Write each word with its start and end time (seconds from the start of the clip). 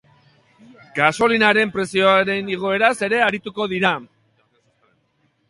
Gasolinaren 0.95 1.73
prezioen 1.75 2.49
igoeraz 2.55 2.91
ere 3.09 3.21
arituko 3.27 3.69
dira. 3.77 3.95